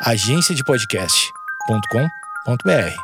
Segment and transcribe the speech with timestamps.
[0.00, 2.94] agenciadepodcast.com.br.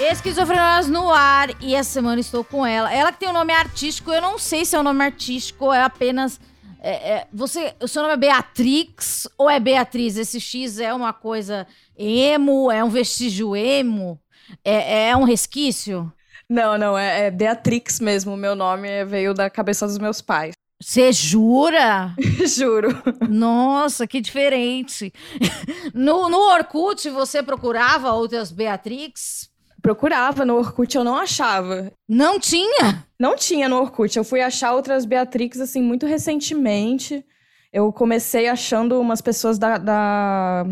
[0.00, 2.92] Esquizofrenias no ar e essa semana estou com ela.
[2.92, 5.74] Ela que tem um nome artístico, eu não sei se é um nome artístico ou
[5.74, 6.40] é apenas.
[6.86, 10.18] É, é, você, o seu nome é Beatrix ou é Beatriz?
[10.18, 12.70] Esse X é uma coisa emo?
[12.70, 14.20] É um vestígio emo?
[14.62, 16.12] É, é um resquício?
[16.46, 18.36] Não, não, é, é Beatrix mesmo.
[18.36, 20.52] Meu nome veio da cabeça dos meus pais.
[20.82, 22.14] Você jura?
[22.46, 22.90] Juro.
[23.30, 25.10] Nossa, que diferente.
[25.94, 29.48] No, no Orkut, você procurava outras Beatrix?
[29.84, 31.92] Procurava no Orkut, eu não achava.
[32.08, 33.04] Não tinha?
[33.20, 34.16] Não tinha no Orkut.
[34.16, 37.22] Eu fui achar outras Beatrix, assim, muito recentemente.
[37.70, 40.64] Eu comecei achando umas pessoas da, da,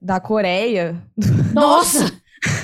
[0.00, 0.96] da Coreia
[1.52, 2.10] Nossa!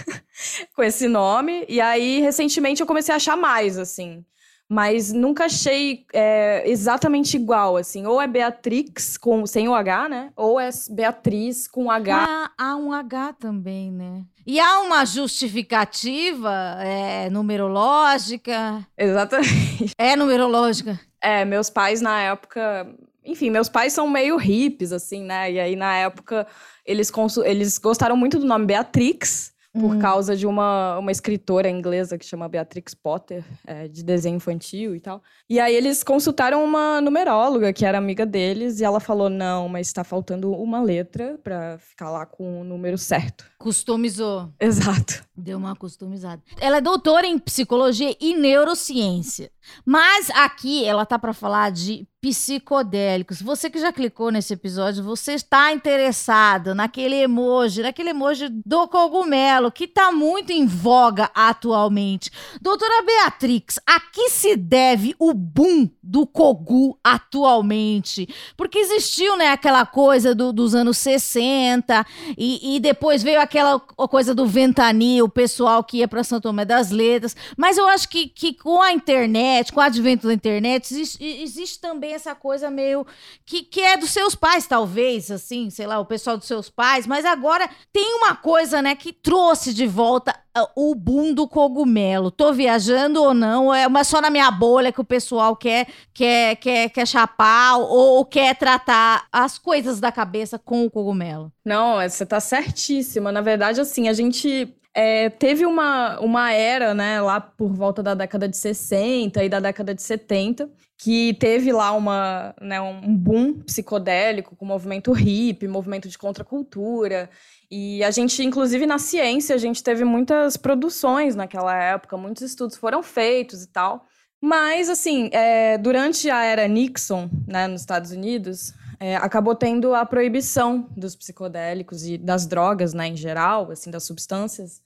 [0.75, 1.67] com esse nome.
[1.69, 4.25] E aí, recentemente, eu comecei a achar mais, assim.
[4.67, 8.07] Mas nunca achei é, exatamente igual, assim.
[8.07, 10.33] Ou é Beatrix com, sem o H, né?
[10.35, 12.25] Ou é Beatriz com H.
[12.27, 14.22] Ah, há um H também, né?
[14.47, 18.87] E há uma justificativa é, numerológica?
[18.99, 19.93] Exatamente.
[19.97, 20.99] É numerológica.
[21.21, 22.89] É, meus pais na época.
[23.25, 25.53] Enfim, meus pais são meio hippies, assim, né?
[25.53, 26.47] E aí, na época,
[26.85, 27.13] eles,
[27.45, 29.99] eles gostaram muito do nome Beatrix, por Hum.
[29.99, 35.01] causa de uma, uma escritora inglesa que chama Beatrix Potter, é, de desenho infantil e
[35.01, 35.23] tal.
[35.49, 39.93] E aí, eles consultaram uma numeróloga que era amiga deles, e ela falou: não, mas
[39.93, 43.45] tá faltando uma letra pra ficar lá com o número certo.
[43.59, 44.53] Customizou.
[44.61, 45.25] Exato.
[45.35, 46.43] Deu uma customizada.
[46.61, 49.51] Ela é doutora em psicologia e neurociência.
[49.87, 53.43] Mas aqui ela tá para falar de psicodélicos.
[53.43, 59.73] Você que já clicou nesse episódio, você está interessado naquele emoji, naquele emoji do cogumelo
[59.73, 62.31] que tá muito em voga atualmente.
[62.61, 68.29] Doutora Beatrix, a que se deve o boom do cogu atualmente?
[68.57, 72.07] Porque existiu, né, aquela coisa do- dos anos 60
[72.39, 76.65] e, e depois veio aquela coisa do ventania, o pessoal que ia para São Tomé
[76.65, 77.35] das Letras.
[77.57, 81.81] Mas eu acho que, que com a internet, com o advento da internet, existe, existe
[81.81, 83.07] também essa coisa meio
[83.45, 87.07] que, que é dos seus pais, talvez, assim, sei lá, o pessoal dos seus pais.
[87.07, 92.31] Mas agora tem uma coisa, né, que trouxe de volta ah, o boom do cogumelo.
[92.31, 93.75] Tô viajando ou não?
[93.75, 98.17] É uma só na minha bolha que o pessoal quer, quer, quer, quer chapar ou,
[98.17, 101.51] ou quer tratar as coisas da cabeça com o cogumelo.
[101.65, 103.33] Não, é, você tá certíssima.
[103.33, 108.15] Na verdade, assim, a gente é, teve uma, uma era, né, lá por volta da
[108.15, 113.55] década de 60 e da década de 70, que teve lá uma, né, um boom
[113.61, 117.31] psicodélico com movimento hippie, movimento de contracultura.
[117.71, 122.77] E a gente, inclusive na ciência, a gente teve muitas produções naquela época, muitos estudos
[122.77, 124.07] foram feitos e tal.
[124.41, 130.07] Mas, assim, é, durante a era Nixon, né, nos Estados Unidos, é, acabou tendo a
[130.07, 134.81] proibição dos psicodélicos e das drogas, né, em geral, assim, das substâncias.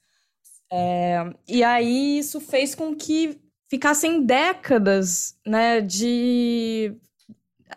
[0.71, 3.39] É, e aí isso fez com que
[3.69, 6.95] ficassem décadas, né, de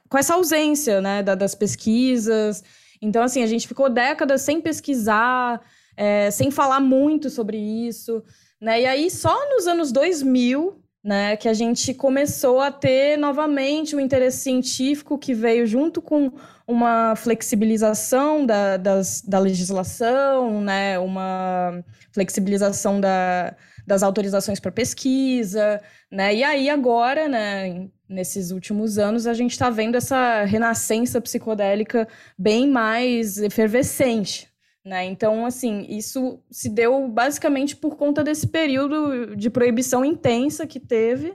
[0.09, 2.65] com essa ausência, né, da- das pesquisas.
[3.03, 5.61] Então, assim, a gente ficou décadas sem pesquisar,
[5.95, 8.23] é, sem falar muito sobre isso,
[8.59, 8.81] né?
[8.81, 14.01] E aí só nos anos 2000 né, que a gente começou a ter novamente um
[14.01, 16.31] interesse científico que veio junto com
[16.67, 23.57] uma flexibilização da, das, da legislação, né, uma flexibilização da,
[23.87, 25.81] das autorizações para pesquisa,
[26.11, 32.07] né, e aí agora, né, nesses últimos anos, a gente está vendo essa renascença psicodélica
[32.39, 34.50] bem mais efervescente,
[34.85, 35.05] né?
[35.05, 41.35] Então, assim, isso se deu basicamente por conta desse período de proibição intensa que teve,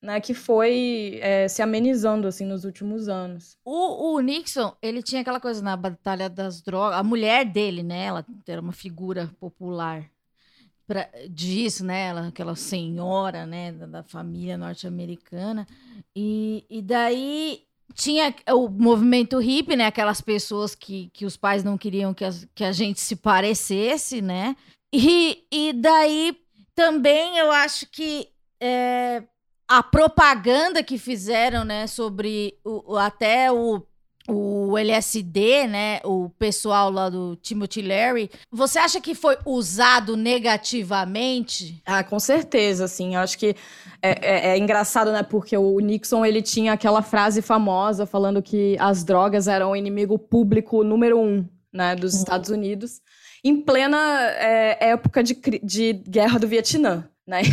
[0.00, 0.20] né?
[0.20, 3.56] Que foi é, se amenizando, assim, nos últimos anos.
[3.64, 6.98] O, o Nixon, ele tinha aquela coisa na Batalha das Drogas.
[6.98, 8.06] A mulher dele, né?
[8.06, 10.08] Ela era uma figura popular
[10.86, 12.06] pra, disso, né?
[12.06, 13.72] Ela, aquela senhora, né?
[13.72, 15.66] Da, da família norte-americana.
[16.16, 19.86] E, e daí tinha o movimento hippie, né?
[19.86, 24.20] Aquelas pessoas que, que os pais não queriam que, as- que a gente se parecesse,
[24.22, 24.56] né?
[24.92, 26.36] E, e daí
[26.74, 28.28] também eu acho que
[28.60, 29.22] é,
[29.66, 33.82] a propaganda que fizeram, né, sobre o- até o,
[34.28, 36.00] o LSD, né?
[36.04, 38.30] O pessoal lá do Timothy Leary.
[38.52, 41.82] Você acha que foi usado negativamente?
[41.86, 43.14] Ah, com certeza, assim.
[43.14, 43.56] Eu acho que
[44.02, 45.22] é, é, é, engraçado, né?
[45.22, 50.18] Porque o Nixon ele tinha aquela frase famosa falando que as drogas eram o inimigo
[50.18, 52.18] público número um, né, dos uhum.
[52.18, 53.00] Estados Unidos,
[53.42, 53.98] em plena
[54.32, 57.42] é, época de, de guerra do Vietnã, né?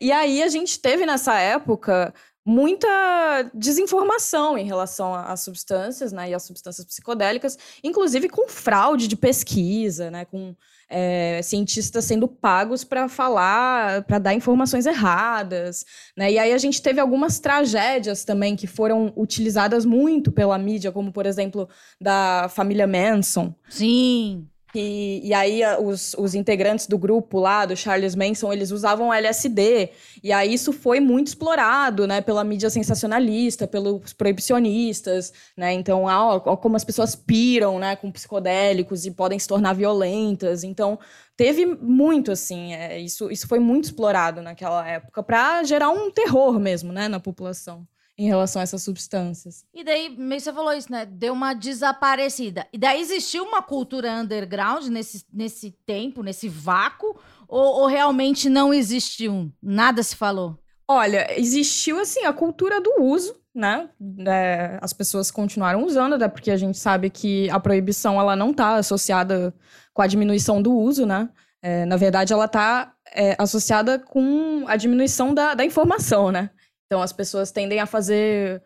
[0.00, 2.12] E aí a gente teve nessa época
[2.44, 9.16] muita desinformação em relação às substâncias, né, e às substâncias psicodélicas, inclusive com fraude de
[9.16, 10.54] pesquisa, né, com
[10.88, 15.86] é, cientistas sendo pagos para falar, para dar informações erradas,
[16.16, 20.92] né, e aí a gente teve algumas tragédias também que foram utilizadas muito pela mídia,
[20.92, 21.68] como por exemplo
[21.98, 23.54] da família Manson.
[23.70, 24.46] Sim.
[24.74, 29.90] E, e aí os, os integrantes do grupo lá, do Charles Manson, eles usavam LSD.
[30.22, 35.72] E aí isso foi muito explorado, né, pela mídia sensacionalista, pelos proibicionistas, né?
[35.72, 40.64] Então, ó, ó como as pessoas piram, né, com psicodélicos e podem se tornar violentas.
[40.64, 40.98] Então,
[41.36, 46.58] teve muito assim, é, isso, isso foi muito explorado naquela época para gerar um terror
[46.58, 47.86] mesmo, né, na população
[48.16, 49.64] em relação a essas substâncias.
[49.74, 51.04] E daí, você falou isso, né?
[51.04, 52.66] Deu uma desaparecida.
[52.72, 57.18] E daí existiu uma cultura underground nesse, nesse tempo, nesse vácuo?
[57.48, 59.52] Ou, ou realmente não existiu?
[59.62, 60.58] Nada se falou?
[60.86, 63.88] Olha, existiu, assim, a cultura do uso, né?
[64.26, 68.50] É, as pessoas continuaram usando, até porque a gente sabe que a proibição, ela não
[68.50, 69.54] está associada
[69.92, 71.28] com a diminuição do uso, né?
[71.62, 76.50] É, na verdade, ela está é, associada com a diminuição da, da informação, né?
[76.86, 78.62] Então as pessoas tendem a fazer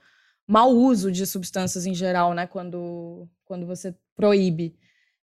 [0.47, 2.47] mau uso de substâncias em geral, né?
[2.47, 4.75] Quando, quando você proíbe.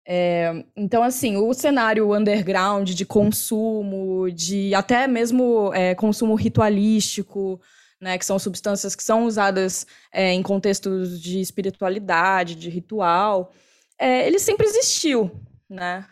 [0.04, 7.60] É, então, assim, o cenário underground de consumo, de até mesmo é, consumo ritualístico,
[8.00, 13.52] né, que são substâncias que são usadas é, em contextos de espiritualidade, de ritual,
[13.96, 15.30] é, ele sempre existiu,
[15.70, 16.04] né?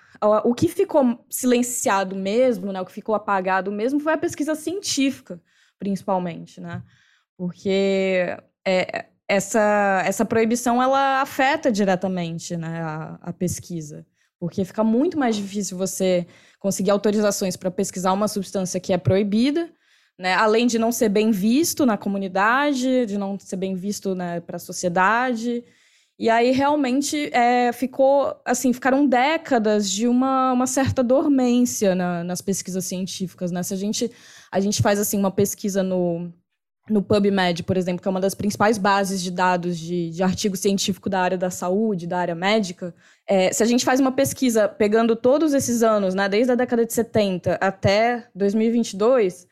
[0.45, 5.41] O que ficou silenciado mesmo, né, o que ficou apagado mesmo, foi a pesquisa científica
[5.81, 6.83] principalmente, né?
[7.37, 14.07] Porque é, essa, essa proibição ela afeta diretamente né, a, a pesquisa.
[14.39, 16.27] Porque fica muito mais difícil você
[16.59, 19.71] conseguir autorizações para pesquisar uma substância que é proibida,
[20.19, 20.35] né?
[20.35, 24.57] além de não ser bem visto na comunidade, de não ser bem visto né, para
[24.57, 25.65] a sociedade.
[26.19, 32.43] E aí realmente é, ficou assim, ficaram décadas de uma, uma certa dormência na, nas
[32.43, 33.51] pesquisas científicas.
[33.51, 33.63] Né?
[33.63, 34.11] Se a gente
[34.51, 36.33] a gente faz assim uma pesquisa no,
[36.89, 40.57] no PubMed, por exemplo, que é uma das principais bases de dados de, de artigo
[40.57, 42.95] científico da área da saúde, da área médica.
[43.27, 46.85] É, se a gente faz uma pesquisa pegando todos esses anos, né, desde a década
[46.85, 49.47] de 70 até 2022,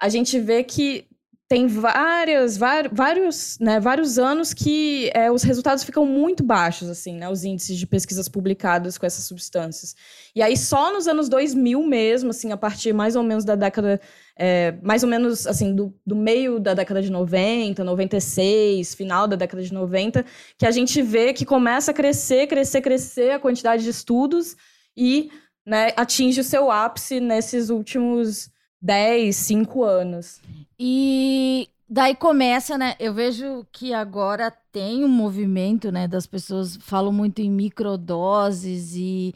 [0.00, 1.06] a gente vê que
[1.50, 7.28] tem várias, vários, né, vários anos que é, os resultados ficam muito baixos, assim, né,
[7.28, 9.96] os índices de pesquisas publicadas com essas substâncias.
[10.32, 14.00] E aí só nos anos 2000 mesmo, assim, a partir mais ou menos da década,
[14.42, 19.36] é, mais ou menos, assim, do, do meio da década de 90, 96, final da
[19.36, 20.24] década de 90,
[20.56, 24.56] que a gente vê que começa a crescer, crescer, crescer a quantidade de estudos
[24.96, 25.30] e
[25.66, 28.50] né, atinge o seu ápice nesses últimos
[28.80, 30.40] 10, 5 anos.
[30.78, 32.94] E daí começa, né?
[32.98, 36.08] Eu vejo que agora tem um movimento, né?
[36.08, 39.34] Das pessoas falam muito em microdoses e,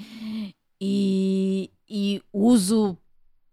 [0.80, 2.96] e, e uso.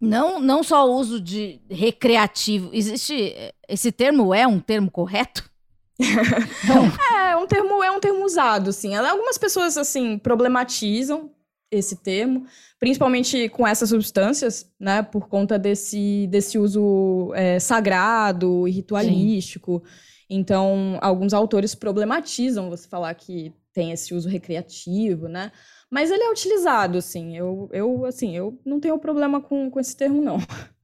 [0.02, 2.70] Não, não só uso de recreativo.
[2.72, 3.32] Existe.
[3.68, 5.48] Esse termo é um termo correto?
[6.00, 8.96] é, um termo, é um termo usado, sim.
[8.96, 11.30] Algumas pessoas, assim, problematizam
[11.70, 12.44] esse termo,
[12.80, 19.82] principalmente com essas substâncias, né, por conta desse, desse uso é, sagrado e ritualístico.
[19.84, 20.12] Sim.
[20.28, 25.52] Então, alguns autores problematizam você falar que tem esse uso recreativo, né?
[25.92, 27.36] Mas ele é utilizado, assim.
[27.36, 30.38] Eu, eu, assim, eu não tenho problema com, com esse termo, não.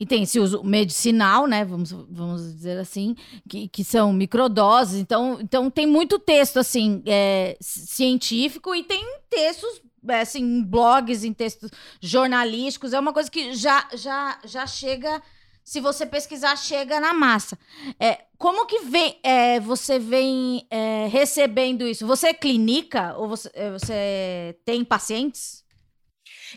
[0.00, 1.64] E tem esse uso medicinal, né?
[1.64, 3.14] Vamos, vamos dizer assim,
[3.48, 4.96] que, que são microdoses.
[4.96, 11.22] Então, então tem muito texto assim é, científico e tem textos é, assim, em blogs,
[11.22, 15.22] em textos jornalísticos, é uma coisa que já, já, já chega,
[15.64, 17.58] se você pesquisar, chega na massa.
[17.98, 22.06] É, como que vem, é, você vem é, recebendo isso?
[22.06, 25.64] Você é clínica ou você, é, você tem pacientes?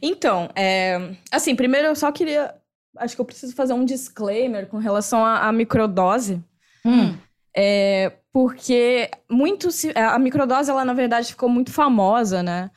[0.02, 2.54] Então, é, assim, primeiro eu só queria,
[2.98, 6.44] acho que eu preciso fazer um disclaimer com relação à, à microdose.
[6.86, 7.16] Hum.
[7.56, 12.70] É, porque muito a microdose ela na verdade ficou muito famosa, né?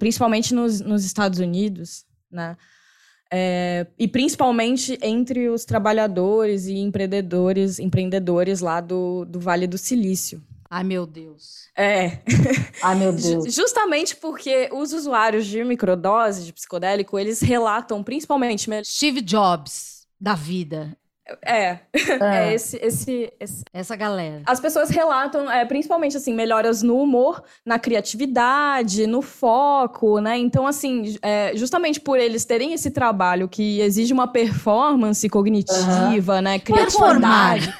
[0.00, 2.56] principalmente nos, nos, Estados Unidos, né?
[3.36, 10.40] É, e principalmente entre os trabalhadores e empreendedores, empreendedores lá do, do Vale do Silício.
[10.70, 11.68] Ai, meu Deus.
[11.76, 12.20] É.
[12.80, 13.52] Ai, meu Deus.
[13.52, 18.70] Justamente porque os usuários de microdose de psicodélico, eles relatam principalmente.
[18.84, 20.96] Steve Jobs da vida.
[21.42, 21.78] É, é,
[22.20, 24.42] é esse, esse, esse, Essa galera.
[24.44, 30.36] As pessoas relatam, é, principalmente, assim, melhoras no humor, na criatividade, no foco, né?
[30.36, 36.42] Então, assim, é, justamente por eles terem esse trabalho que exige uma performance cognitiva, uhum.
[36.42, 36.58] né?
[36.58, 37.72] Criatividade.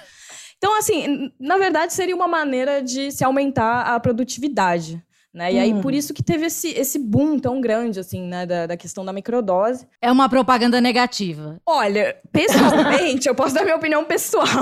[0.56, 5.03] Então, assim, na verdade, seria uma maneira de se aumentar a produtividade.
[5.34, 5.52] Né?
[5.52, 5.60] E hum.
[5.60, 5.96] aí, por hum.
[5.96, 9.84] isso que teve esse, esse boom tão grande, assim, né, da, da questão da microdose.
[10.00, 11.60] É uma propaganda negativa.
[11.66, 14.44] Olha, pessoalmente, eu posso dar minha opinião pessoal.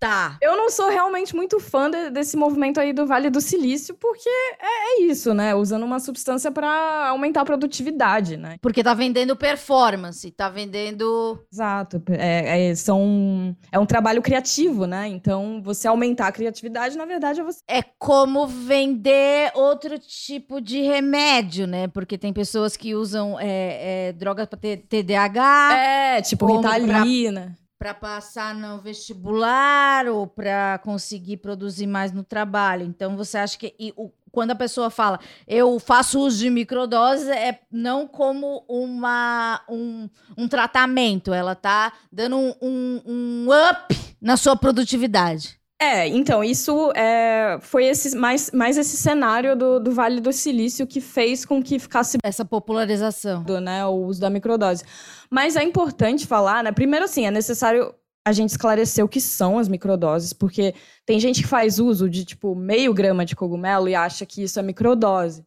[0.00, 0.36] Tá.
[0.42, 4.28] Eu não sou realmente muito fã de, desse movimento aí do Vale do Silício, porque
[4.28, 5.54] é, é isso, né?
[5.54, 8.56] Usando uma substância para aumentar a produtividade, né?
[8.60, 11.38] Porque tá vendendo performance, tá vendendo...
[11.52, 12.02] Exato.
[12.10, 15.08] É, é, são, é um trabalho criativo, né?
[15.08, 17.60] Então, você aumentar a criatividade, na verdade, é você...
[17.68, 21.88] É como vender outro tipo tipo de remédio, né?
[21.88, 25.76] Porque tem pessoas que usam é, é, drogas para TDAH.
[25.76, 27.56] É, tipo Ritalina.
[27.78, 32.86] Para passar no vestibular ou para conseguir produzir mais no trabalho.
[32.86, 33.74] Então, você acha que.
[33.78, 39.62] E, o, quando a pessoa fala, eu faço uso de microdoses, é não como uma,
[39.68, 45.58] um, um tratamento, ela tá dando um, um, um up na sua produtividade.
[45.78, 50.86] É, então, isso é, foi esse, mais, mais esse cenário do, do Vale do Silício
[50.86, 52.16] que fez com que ficasse...
[52.24, 53.42] Essa popularização.
[53.42, 54.84] Do, né, o uso da microdose.
[55.30, 56.72] Mas é importante falar, né?
[56.72, 61.42] Primeiro, assim, é necessário a gente esclarecer o que são as microdoses, porque tem gente
[61.42, 65.44] que faz uso de, tipo, meio grama de cogumelo e acha que isso é microdose.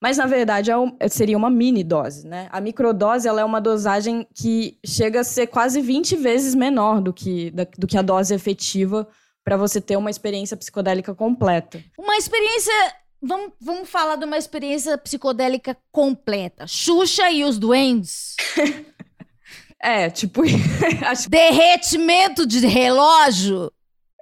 [0.00, 2.48] Mas, na verdade, é um, seria uma mini dose, né?
[2.52, 7.12] A microdose, ela é uma dosagem que chega a ser quase 20 vezes menor do
[7.12, 9.08] que, da, do que a dose efetiva
[9.50, 11.82] para você ter uma experiência psicodélica completa.
[11.98, 12.72] Uma experiência.
[13.20, 16.68] Vamos, vamos falar de uma experiência psicodélica completa.
[16.68, 18.36] Xuxa e os Duendes.
[19.82, 20.42] é, tipo.
[21.28, 23.72] Derretimento de relógio.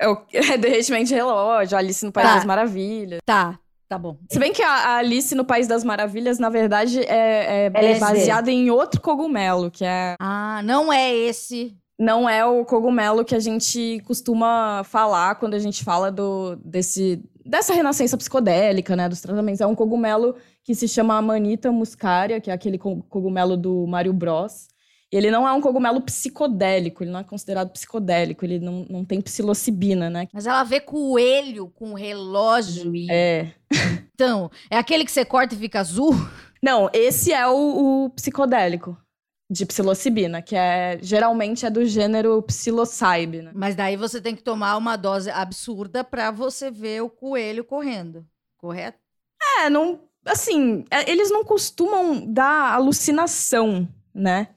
[0.01, 0.07] É,
[0.57, 2.35] derretimento de relógio, Alice no País tá.
[2.37, 3.21] das Maravilhas.
[3.27, 3.59] Tá.
[3.87, 4.17] Tá bom.
[4.31, 8.51] Se bem que a Alice no País das Maravilhas, na verdade, é, é, é baseada
[8.51, 10.15] em outro cogumelo, que é.
[10.19, 15.59] Ah, não é esse não é o cogumelo que a gente costuma falar quando a
[15.59, 19.61] gente fala do, desse, dessa renascença psicodélica, né, dos tratamentos.
[19.61, 24.69] É um cogumelo que se chama Amanita muscaria, que é aquele cogumelo do Mario Bros.
[25.11, 29.05] E ele não é um cogumelo psicodélico, ele não é considerado psicodélico, ele não, não
[29.05, 30.29] tem psilocibina, né?
[30.33, 33.11] Mas ela vê coelho com relógio e...
[33.11, 33.53] É.
[34.15, 36.13] Então, é aquele que você corta e fica azul?
[36.63, 38.97] Não, esse é o, o psicodélico
[39.51, 43.43] de psilocibina, que é geralmente é do gênero psilocybe.
[43.43, 43.53] Né?
[43.55, 48.27] Mas daí você tem que tomar uma dose absurda para você ver o coelho correndo,
[48.59, 48.99] correto?
[49.61, 54.49] É, não, assim, é, eles não costumam dar alucinação, né?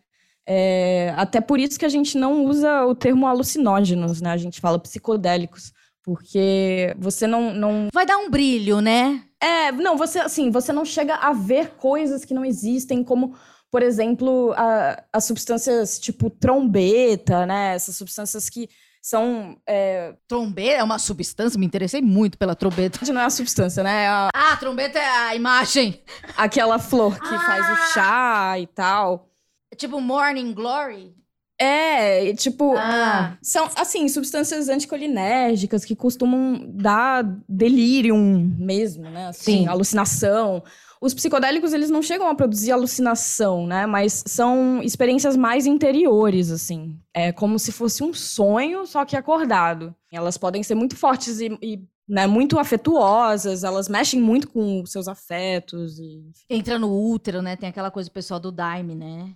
[0.46, 4.32] É, até por isso que a gente não usa o termo alucinógenos, né?
[4.32, 5.72] A gente fala psicodélicos,
[6.04, 7.88] porque você não, não...
[7.94, 9.24] Vai dar um brilho, né?
[9.40, 13.36] É, não, você, assim, você não chega a ver coisas que não existem, como
[13.72, 17.74] por exemplo, a, as substâncias tipo trombeta, né?
[17.74, 18.70] Essas substâncias que
[19.02, 19.58] são.
[19.66, 20.14] É...
[20.28, 21.58] Trombeta é uma substância?
[21.58, 23.00] Me interessei muito pela trombeta.
[23.12, 24.04] Não é a substância, né?
[24.04, 24.30] É a...
[24.34, 26.02] Ah, trombeta é a imagem.
[26.36, 27.40] Aquela flor que ah!
[27.40, 29.30] faz o chá e tal.
[29.78, 31.16] Tipo Morning Glory?
[31.58, 33.38] É, tipo, ah.
[33.40, 39.28] são assim, substâncias anticolinérgicas que costumam dar delírio mesmo, né?
[39.28, 39.68] Assim, Sim.
[39.68, 40.64] alucinação.
[41.02, 43.88] Os psicodélicos, eles não chegam a produzir alucinação, né?
[43.88, 46.96] Mas são experiências mais interiores, assim.
[47.12, 49.96] É como se fosse um sonho, só que acordado.
[50.12, 55.08] Elas podem ser muito fortes e, e né, muito afetuosas, elas mexem muito com seus
[55.08, 55.98] afetos.
[55.98, 56.24] E...
[56.48, 57.56] Entra no útero, né?
[57.56, 59.34] Tem aquela coisa pessoal do Daime, né?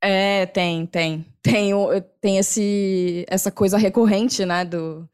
[0.00, 1.26] É, tem, tem.
[1.42, 1.72] Tem,
[2.18, 5.06] tem esse, essa coisa recorrente, né, do,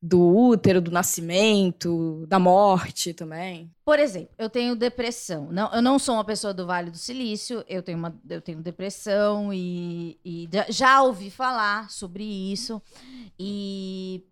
[0.00, 3.70] do útero, do nascimento, da morte também.
[3.84, 5.48] Por exemplo, eu tenho depressão.
[5.50, 8.62] Não, eu não sou uma pessoa do Vale do Silício, eu tenho, uma, eu tenho
[8.62, 12.80] depressão e, e já ouvi falar sobre isso.
[13.38, 14.24] E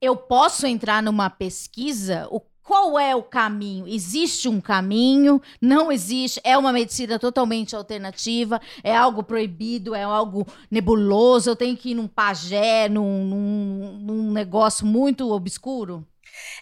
[0.00, 3.88] eu posso entrar numa pesquisa, o qual é o caminho?
[3.88, 5.42] Existe um caminho?
[5.60, 6.40] Não existe?
[6.44, 8.60] É uma medicina totalmente alternativa?
[8.84, 9.92] É algo proibido?
[9.92, 11.50] É algo nebuloso?
[11.50, 16.06] Eu tenho que ir num pajé, num, num, num negócio muito obscuro?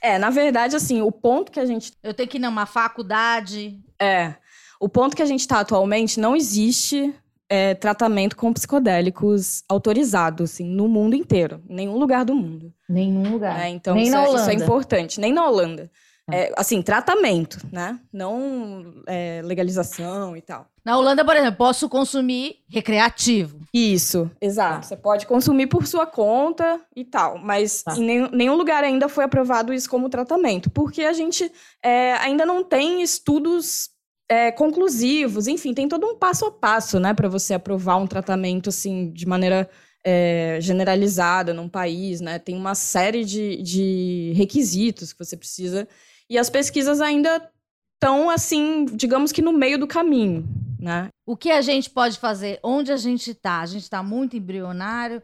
[0.00, 1.92] É, na verdade, assim, o ponto que a gente.
[2.02, 3.78] Eu tenho que ir numa faculdade.
[4.00, 4.32] É.
[4.80, 7.14] O ponto que a gente está atualmente não existe
[7.48, 11.62] é, tratamento com psicodélicos autorizado, assim, no mundo inteiro.
[11.68, 12.72] Em nenhum lugar do mundo.
[12.88, 13.60] Nenhum lugar.
[13.60, 14.40] É, então, Nem isso, na é, Holanda.
[14.40, 15.20] isso é importante.
[15.20, 15.90] Nem na Holanda.
[16.30, 16.36] Ah.
[16.36, 17.98] É, assim, tratamento, né?
[18.12, 20.66] Não é, legalização e tal.
[20.84, 23.60] Na Holanda, por exemplo, posso consumir recreativo.
[23.72, 24.86] Isso, exato.
[24.86, 27.96] Você pode consumir por sua conta e tal, mas Tá.
[27.96, 31.50] em nenhum, nenhum lugar ainda foi aprovado isso como tratamento, porque a gente
[31.82, 33.90] é, ainda não tem estudos
[34.28, 38.68] é, conclusivos, enfim, tem todo um passo a passo, né, para você aprovar um tratamento
[38.68, 39.68] assim de maneira
[40.04, 42.38] é, generalizada num país, né?
[42.38, 45.88] Tem uma série de, de requisitos que você precisa
[46.30, 47.50] e as pesquisas ainda
[47.94, 51.08] estão assim, digamos que no meio do caminho, né?
[51.26, 52.60] O que a gente pode fazer?
[52.62, 53.60] Onde a gente tá?
[53.60, 55.22] A gente tá muito embrionário.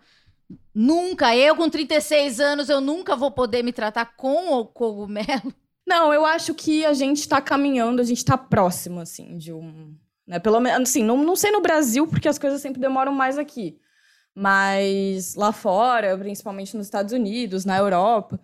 [0.74, 5.54] Nunca, eu com 36 anos, eu nunca vou poder me tratar com o cogumelo.
[5.86, 9.94] Não, eu acho que a gente está caminhando, a gente está próximo, assim, de um.
[10.26, 10.38] Né?
[10.38, 13.78] Pelo menos, assim, não, não sei no Brasil, porque as coisas sempre demoram mais aqui.
[14.34, 18.40] Mas lá fora, principalmente nos Estados Unidos, na Europa,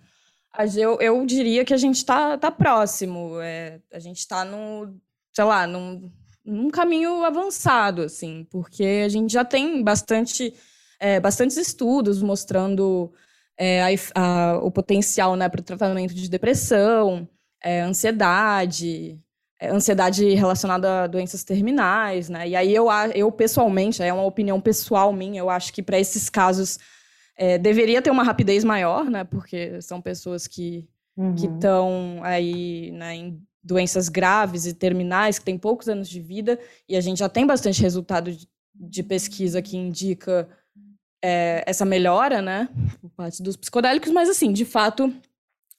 [0.77, 3.41] eu, eu diria que a gente está tá próximo.
[3.41, 4.95] é, a gente está no,
[5.33, 6.13] sei lá, num,
[6.45, 10.55] num caminho avançado, assim, porque a gente já tem bastante,
[10.99, 13.13] é, bastantes estudos mostrando
[13.59, 17.29] é, a a- o potencial né, para o tratamento de depressão,
[17.63, 19.19] é, ansiedade,
[19.61, 22.49] é, ansiedade relacionada a doenças terminais, né?
[22.49, 26.31] E aí eu, eu pessoalmente, é uma opinião pessoal minha, eu acho que para esses
[26.31, 26.79] casos
[27.37, 29.25] é, deveria ter uma rapidez maior, né?
[29.25, 30.89] Porque são pessoas que
[31.37, 36.59] que estão aí né, em doenças graves e terminais, que têm poucos anos de vida,
[36.89, 40.49] e a gente já tem bastante resultado de, de pesquisa que indica
[41.23, 42.69] é, essa melhora, né,
[43.01, 45.13] por parte dos psicodélicos, mas assim, de fato,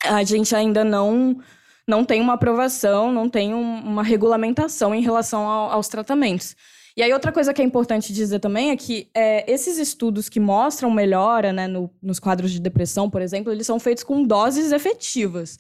[0.03, 1.39] a gente ainda não
[1.88, 6.55] não tem uma aprovação, não tem um- uma regulamentação em relação ao- aos tratamentos.
[6.95, 10.39] E aí, outra coisa que é importante dizer também é que é, esses estudos que
[10.39, 14.71] mostram melhora né, no- nos quadros de depressão, por exemplo, eles são feitos com doses
[14.71, 15.57] efetivas,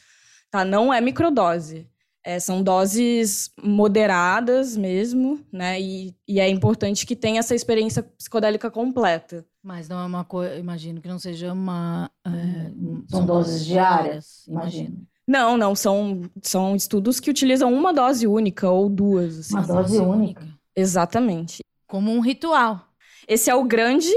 [0.51, 0.63] tá?
[0.63, 1.87] Não é microdose.
[2.23, 5.81] É, são doses moderadas mesmo, né?
[5.81, 9.43] E, e é importante que tenha essa experiência psicodélica completa.
[9.63, 12.09] Mas não é uma coisa, imagino que não seja uma.
[12.25, 12.71] é,
[13.09, 15.05] São doses diárias, imagino.
[15.27, 19.39] Não, não, são, são estudos que utilizam uma dose única ou duas.
[19.39, 19.53] assim.
[19.53, 20.47] Uma dose única.
[20.75, 21.59] Exatamente.
[21.87, 22.81] Como um ritual.
[23.27, 24.11] Esse é o grande.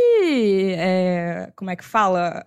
[0.76, 2.42] é, como é que fala?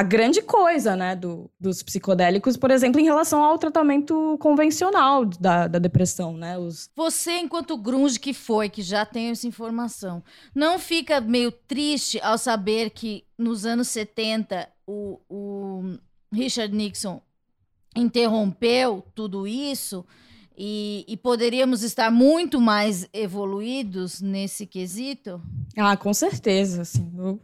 [0.00, 5.66] A grande coisa, né, do- dos psicodélicos, por exemplo, em relação ao tratamento convencional da,
[5.68, 6.56] da depressão, né?
[6.56, 10.22] Os, Você, enquanto grunge que foi, que já tem essa informação,
[10.54, 15.98] não fica meio triste ao saber que nos anos 70 o, o
[16.32, 17.20] Richard Nixon
[17.94, 20.04] interrompeu tudo isso
[20.56, 25.40] e, e poderíamos estar muito mais evoluídos nesse quesito?
[25.76, 27.12] Ah, com certeza, assim.
[27.18, 27.40] Eu,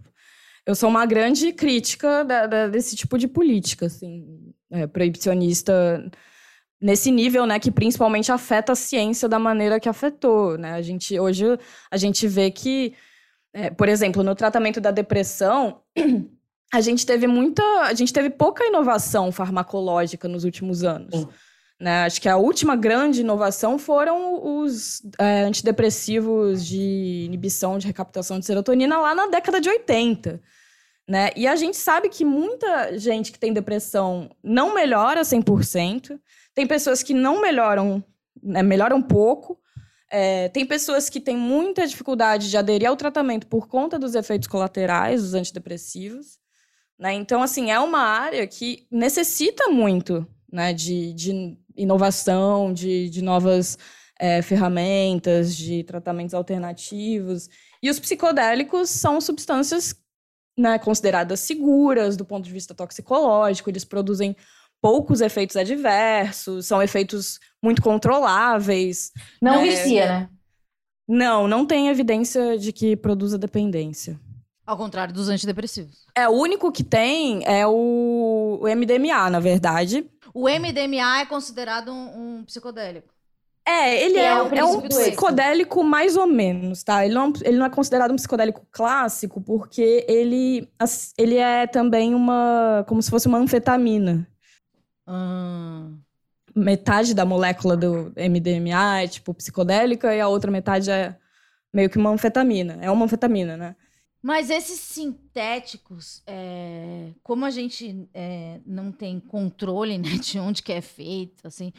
[0.66, 5.72] eu sou uma grande crítica da- da- desse tipo de política, assim, é, proibicionista
[6.80, 10.72] nesse nível, né, que principalmente afeta a ciência da maneira que afetou, né?
[10.74, 11.44] A gente hoje
[11.90, 12.92] a gente vê que,
[13.54, 15.80] é, por exemplo, no tratamento da depressão,
[16.72, 21.14] a gente teve muita, a gente teve pouca inovação farmacológica nos últimos anos.
[21.14, 21.28] Sim.
[21.80, 22.04] Né?
[22.04, 28.46] Acho que a última grande inovação foram os é, antidepressivos de inibição de recaptação de
[28.46, 30.40] serotonina lá na década de 80.
[31.08, 31.30] Né?
[31.36, 36.18] E a gente sabe que muita gente que tem depressão não melhora 100%,
[36.52, 38.02] tem pessoas que não melhoram,
[38.42, 39.58] né, melhoram pouco,
[40.10, 44.48] é, tem pessoas que têm muita dificuldade de aderir ao tratamento por conta dos efeitos
[44.48, 46.38] colaterais dos antidepressivos.
[46.98, 47.12] Né?
[47.12, 53.78] Então, assim, é uma área que necessita muito né, de, de inovação, de, de novas
[54.18, 57.48] é, ferramentas, de tratamentos alternativos.
[57.82, 59.94] E os psicodélicos são substâncias
[60.56, 64.36] né, consideradas seguras do ponto de vista toxicológico, eles produzem
[64.80, 69.12] poucos efeitos adversos, são efeitos muito controláveis.
[69.40, 69.62] Não É.
[69.64, 70.28] vicia, né?
[71.08, 74.18] Não, não tem evidência de que produza dependência.
[74.66, 76.04] Ao contrário dos antidepressivos.
[76.14, 80.10] É, o único que tem é o, o MDMA, na verdade.
[80.34, 83.14] O MDMA é considerado um, um psicodélico.
[83.68, 87.04] É, ele é, é o é um psicodélico mais ou menos, tá?
[87.04, 90.68] Ele não, ele não é considerado um psicodélico clássico porque ele,
[91.18, 92.84] ele é também uma...
[92.86, 94.26] como se fosse uma anfetamina.
[95.04, 95.88] Ah.
[96.54, 101.16] Metade da molécula do MDMA é, tipo, psicodélica e a outra metade é
[101.74, 102.78] meio que uma anfetamina.
[102.80, 103.74] É uma anfetamina, né?
[104.22, 110.72] Mas esses sintéticos, é, como a gente é, não tem controle né, de onde que
[110.72, 111.72] é feito, assim,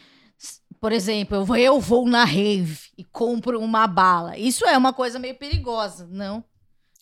[0.80, 4.38] Por exemplo, eu vou, eu vou na rave e compro uma bala.
[4.38, 6.44] Isso é uma coisa meio perigosa, não?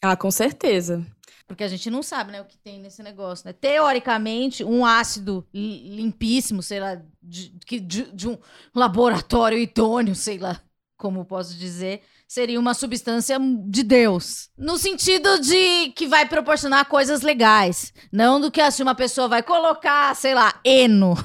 [0.01, 1.05] Ah, com certeza.
[1.47, 3.53] Porque a gente não sabe, né, o que tem nesse negócio, né?
[3.53, 8.37] Teoricamente, um ácido li- limpíssimo, sei lá, de, de- de um
[8.73, 10.59] laboratório idôneo, sei lá,
[10.97, 14.49] como posso dizer, seria uma substância de Deus.
[14.57, 17.93] No sentido de que vai proporcionar coisas legais.
[18.11, 21.15] Não do que assim, uma pessoa vai colocar, sei lá, eno.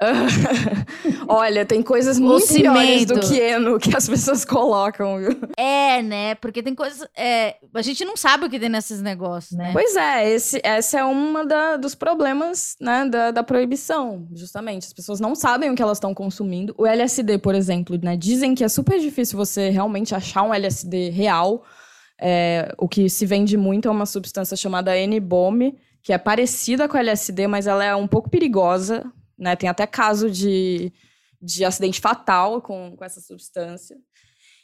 [1.28, 5.36] Olha, tem coisas O muito piores do que eno que as pessoas colocam, viu?
[5.56, 6.34] É, né?
[6.36, 7.06] Porque tem coisas.
[7.16, 9.70] é, a gente não sabe o que tem nesses negócios, né?
[9.72, 14.86] Pois é, esse, essa é uma da- dos problemas né, da, da proibição, justamente.
[14.86, 16.74] As pessoas não sabem o que elas estão consumindo.
[16.78, 21.10] O LSD, por exemplo, né, dizem que é super difícil você realmente achar um LSD
[21.10, 21.64] real.
[22.20, 26.96] É, o que se vende muito é uma substância chamada N-bomb, que é parecida com
[26.96, 29.04] LSD, mas ela é um pouco perigosa.
[29.38, 29.54] Né?
[29.54, 30.90] Tem até caso de,
[31.40, 33.96] de acidente fatal com, com essa substância.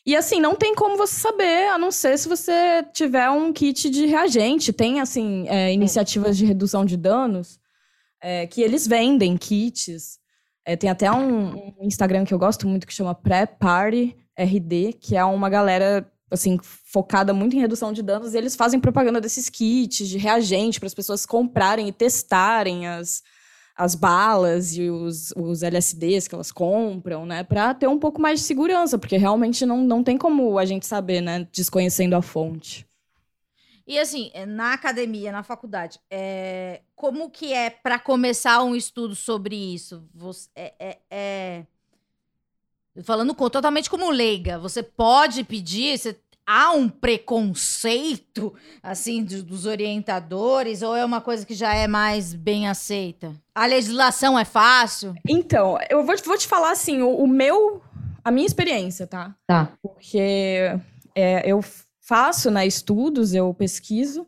[0.05, 3.89] E assim, não tem como você saber, a não ser se você tiver um kit
[3.89, 4.73] de reagente.
[4.73, 7.61] Tem, assim, é, iniciativas de redução de danos
[8.21, 10.19] é, que eles vendem kits.
[10.65, 15.17] É, tem até um, um Instagram que eu gosto muito que chama Pré-Party RD, que
[15.17, 18.35] é uma galera, assim, focada muito em redução de danos.
[18.35, 23.23] E eles fazem propaganda desses kits de reagente para as pessoas comprarem e testarem as,
[23.77, 27.43] as balas e os, os LSDs que elas compram, né?
[27.45, 30.87] Pra ter um pouco mais de segurança, porque realmente não, não tem como a gente
[30.87, 31.47] saber, né?
[31.53, 32.87] Desconhecendo a fonte.
[33.87, 39.15] E assim, é, na academia, na faculdade, é, como que é para começar um estudo
[39.17, 40.09] sobre isso?
[40.15, 41.67] Você, é, é- é-
[43.05, 50.83] Falando co- totalmente como leiga, você pode pedir, você- há um preconceito, assim, dos orientadores,
[50.83, 53.33] ou é uma coisa que já é mais bem aceita?
[53.55, 55.15] A legislação é fácil?
[55.29, 57.83] Então, eu vou, te- vou te falar assim, o, o meu.
[58.25, 59.35] A minha experiência, tá?
[59.47, 59.73] Tá.
[59.83, 60.79] Porque
[61.15, 61.61] é, eu
[62.01, 64.27] faço né, estudos, eu pesquiso.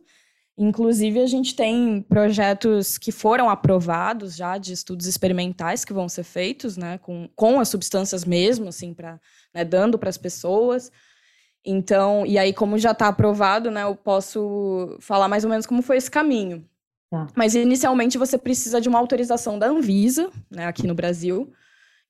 [0.57, 6.23] Inclusive, a gente tem projetos que foram aprovados já de estudos experimentais que vão ser
[6.23, 9.19] feitos, né, com, com as substâncias mesmo, assim, para
[9.69, 10.91] dando para as pessoas.
[11.65, 15.81] Então, e aí, como já está aprovado, né, eu posso falar mais ou menos como
[15.81, 16.65] foi esse caminho.
[17.11, 17.27] Tá.
[17.35, 21.53] Mas inicialmente você precisa de uma autorização da Anvisa, né, aqui no Brasil,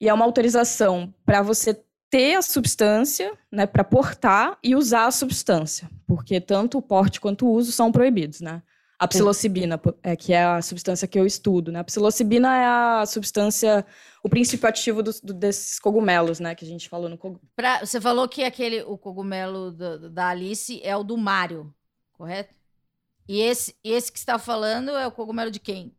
[0.00, 1.78] e é uma autorização para você
[2.10, 7.46] ter a substância, né, para portar e usar a substância, porque tanto o porte quanto
[7.46, 8.62] o uso são proibidos, né?
[8.98, 11.80] A psilocibina, é, que é a substância que eu estudo, né?
[11.80, 13.84] A psilocibina é a substância,
[14.24, 16.54] o princípio ativo dos- do- desses cogumelos, né?
[16.54, 17.38] Que a gente falou no cog...
[17.54, 21.72] Pra- você falou que aquele, o cogumelo da, da Alice é o do Mário,
[22.14, 22.54] correto?
[23.28, 25.94] E esse, esse que você está falando é o cogumelo de quem?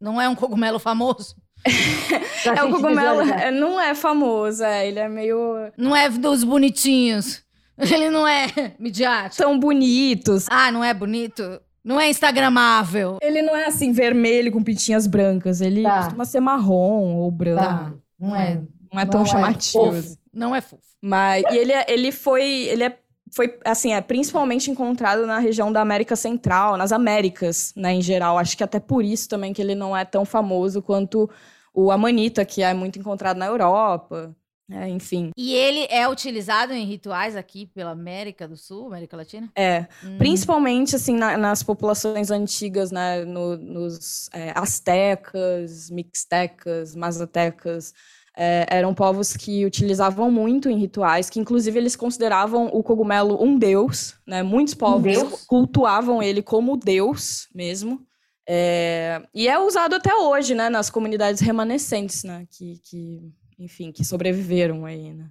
[0.00, 1.36] Não é um cogumelo famoso?
[2.46, 3.40] É o cogumelo, visualizar.
[3.42, 7.42] é, não é famoso, é, ele é meio Não é dos bonitinhos.
[7.76, 8.46] Ele não é
[8.78, 9.42] midiático.
[9.42, 10.46] tão bonitos.
[10.48, 11.60] Ah, não é bonito?
[11.86, 13.18] Não é instagramável.
[13.22, 15.98] Ele não é assim vermelho com pintinhas brancas, ele Tá.
[16.02, 17.62] costuma ser marrom ou branco.
[17.62, 17.92] Tá.
[18.18, 18.60] Não é.
[18.92, 19.84] Não é tão Não é chamativo.
[19.84, 19.96] fofo.
[19.98, 20.16] assim.
[20.34, 20.82] Não é fofo.
[21.00, 22.98] Mas e ele, é- ele foi, ele é,
[23.32, 28.36] foi assim, é principalmente encontrado na região da América Central, nas Américas, né, em geral.
[28.36, 31.30] Acho que até por isso também que ele não é tão famoso quanto
[31.72, 34.34] o amanita, que é muito encontrado na Europa.
[34.68, 39.48] É, enfim, E ele é utilizado em rituais aqui pela América do Sul, América Latina?
[39.54, 40.18] é Hum.
[40.18, 47.92] principalmente assim na- nas populações antigas, né, no- nos é, astecas, mixtecas, mazatecas.
[48.38, 53.56] é, eram povos que utilizavam muito em rituais, que inclusive eles consideravam o cogumelo um
[53.58, 54.42] deus, né?
[54.42, 55.44] Muitos povos deus?
[55.46, 58.06] cultuavam ele como deus mesmo.
[58.46, 64.04] É, e é usado até hoje, né, nas comunidades remanescentes, né, que, que enfim, que
[64.04, 65.26] sobreviveram aí, né.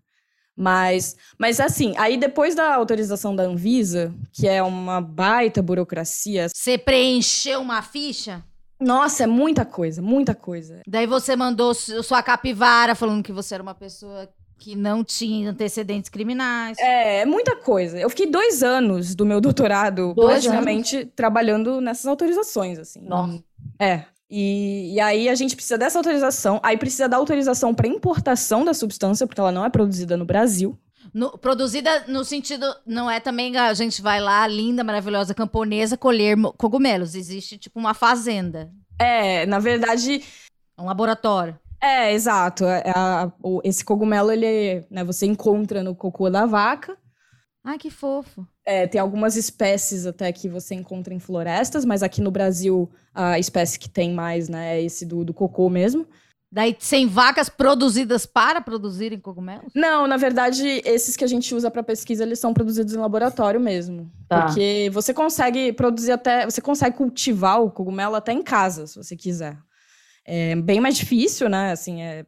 [0.57, 6.77] Mas, mas assim, aí depois da autorização da Anvisa, que é uma baita burocracia, Você
[6.77, 8.43] preencheu uma ficha?
[8.79, 10.81] nossa, é muita coisa, muita coisa.
[10.88, 15.49] Daí você mandou su- sua capivara falando que você era uma pessoa que não tinha
[15.49, 16.77] antecedentes criminais.
[16.79, 17.99] É, é muita coisa.
[17.99, 23.01] Eu fiquei dois anos do meu doutorado Dois praticamente trabalhando nessas autorizações, assim.
[23.01, 23.43] Nossa.
[23.79, 24.05] É.
[24.29, 26.59] E, e aí a gente precisa dessa autorização.
[26.63, 30.77] Aí precisa da autorização para importação da substância, porque ela não é produzida no Brasil.
[31.13, 36.35] No- produzida no sentido, não é também a gente vai lá, linda, maravilhosa camponesa, colher
[36.57, 37.13] cogumelos.
[37.15, 40.23] Existe tipo uma fazenda, É, na verdade,
[40.77, 41.57] um laboratório.
[41.79, 42.65] é, exato.
[42.65, 46.97] É a- o- esse cogumelo, ele, né, você encontra no cocô da vaca.
[47.65, 48.47] Ai, que fofo.
[48.63, 53.39] É, tem algumas espécies até que você encontra em florestas, mas aqui no Brasil a
[53.39, 56.06] espécie que tem mais, né, é esse do, do cocô mesmo.
[56.51, 59.73] Daí, sem vacas produzidas para produzirem cogumelos?
[59.75, 63.60] Não, na verdade, esses que a gente usa para pesquisa, eles são produzidos em laboratório
[63.60, 64.10] mesmo.
[64.28, 64.45] Tá.
[64.45, 66.45] Porque você consegue produzir até.
[66.45, 69.58] Você consegue cultivar o cogumelo até em casa, se você quiser.
[70.23, 71.71] É bem mais difícil, né?
[71.71, 72.25] Assim, é.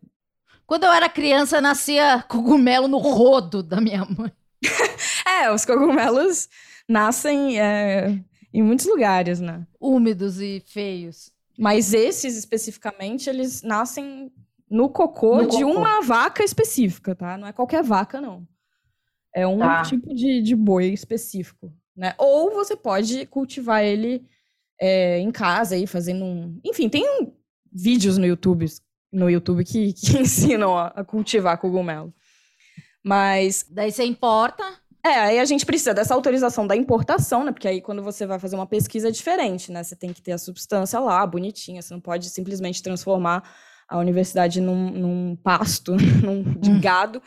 [0.66, 4.32] Quando eu era criança, nascia cogumelo no rodo da minha mãe.
[5.28, 6.48] É, os cogumelos
[6.88, 8.20] nascem é,
[8.54, 9.68] em muitos lugares, né?
[9.80, 11.32] Úmidos e feios.
[11.58, 14.32] Mas esses especificamente, eles nascem
[14.70, 15.80] no cocô No de cocô.
[15.80, 17.38] uma vaca específica, tá?
[17.38, 18.48] Não é qualquer vaca, não.
[19.36, 19.82] É um Tá.
[19.84, 22.14] tipo de, de boi específico, né?
[22.18, 24.26] Ou você pode cultivar ele
[24.80, 26.60] é, em casa aí, fazendo um...
[26.64, 27.32] Enfim, tem um-
[27.72, 28.66] vídeos no YouTube,
[29.12, 32.14] no YouTube que, que ensinam a, a cultivar cogumelo.
[33.08, 34.64] Mas Daí você importa.
[35.06, 37.52] é, aí a gente precisa dessa autorização da importação, né?
[37.52, 39.84] Porque aí quando você vai fazer uma pesquisa é diferente, né?
[39.84, 41.82] Você tem que ter a substância lá, bonitinha.
[41.82, 43.44] Você não pode simplesmente transformar
[43.88, 46.82] a universidade num, num pasto, num, de Hum.
[46.82, 47.22] gado.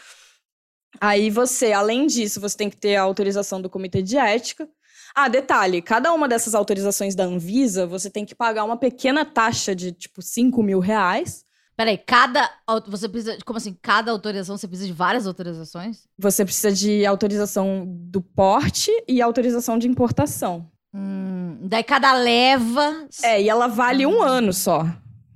[1.01, 4.69] Aí você, além disso, você tem que ter a autorização do comitê de ética.
[5.15, 9.75] Ah, detalhe, cada uma dessas autorizações da Anvisa, você tem que pagar uma pequena taxa
[9.75, 11.45] de, tipo, 5 mil reais.
[11.77, 12.49] Peraí, cada.
[12.89, 13.39] Você precisa.
[13.45, 13.77] Como assim?
[13.81, 16.07] Cada autorização você precisa de várias autorizações?
[16.19, 20.71] Você precisa de autorização do porte e autorização de importação.
[20.95, 23.07] Hum, daí cada leva.
[23.23, 24.85] É, e ela vale um ano só.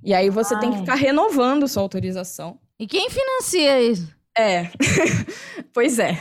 [0.03, 0.81] E aí você tem que Ai.
[0.81, 2.59] ficar renovando sua autorização.
[2.79, 4.13] E quem financia isso?
[4.37, 4.69] É.
[5.73, 6.17] pois é.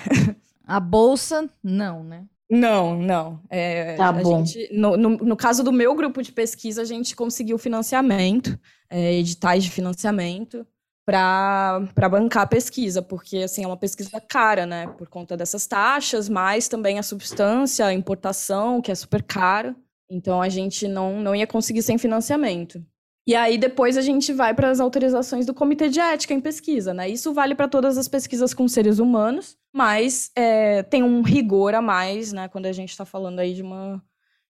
[0.67, 2.25] A bolsa, não, né?
[2.51, 3.41] Não, não.
[3.51, 4.45] É, Tá a bom.
[4.47, 8.59] gente- no, no- no caso do meu grupo de pesquisa, a gente conseguiu financiamento,
[8.95, 10.65] é, editais de financiamento,
[11.05, 14.87] para bancar a pesquisa, porque assim, é uma pesquisa cara, né?
[14.87, 19.75] Por conta dessas taxas, mas também a substância, a importação, que é super cara.
[20.09, 22.81] Então a gente não, não ia conseguir sem financiamento.
[23.27, 26.95] E aí depois a gente vai para as autorizações do Comitê de Ética em Pesquisa,
[26.95, 27.09] né?
[27.09, 31.83] Isso vale para todas as pesquisas com seres humanos, mas é, tem um rigor a
[31.83, 32.49] mais, né?
[32.49, 34.01] Quando a gente está falando aí de uma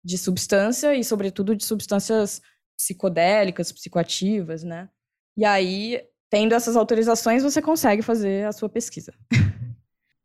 [0.04, 2.42] de substância e sobretudo de substâncias
[2.82, 4.90] psicodélicas, psicoativas, né?
[5.38, 9.14] E aí, tendo essas autorizações, você consegue fazer a sua pesquisa.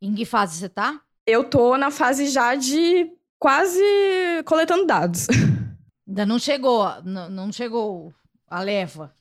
[0.01, 1.01] Em que fase você tá?
[1.25, 3.81] Eu tô na fase já de quase
[4.45, 5.27] coletando dados.
[6.07, 6.85] Ainda não chegou.
[7.03, 8.13] Não, chegou
[8.47, 9.13] a leva.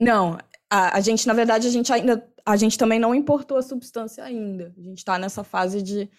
[0.00, 0.38] Não,
[0.70, 2.26] a, a gente, na verdade, a gente ainda.
[2.44, 4.74] A gente também não importou a substância ainda.
[4.76, 6.10] A gente está nessa fase de,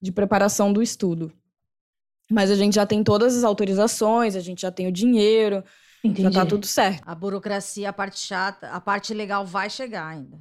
[0.00, 1.32] de preparação do estudo.
[2.30, 5.64] Mas a gente já tem todas as autorizações, a gente já tem o dinheiro,
[6.04, 6.22] Entendi.
[6.22, 7.02] já tá tudo certo.
[7.06, 10.38] A burocracia, a parte chata, a parte legal vai chegar ainda.